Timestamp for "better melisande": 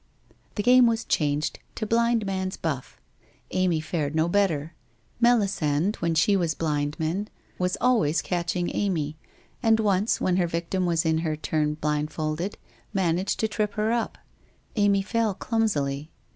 4.27-5.95